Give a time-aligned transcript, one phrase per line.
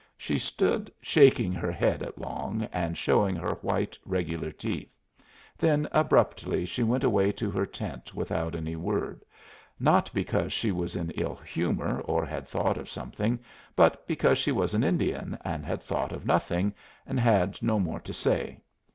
[0.17, 4.89] She stood shaking her head at Long, and showing her white, regular teeth.
[5.59, 9.23] Then abruptly she went away to her tent without any word,
[9.79, 13.37] not because she was in ill humor or had thought of something,
[13.75, 16.73] but because she was an Indian and had thought of nothing,
[17.05, 18.59] and had no more to say.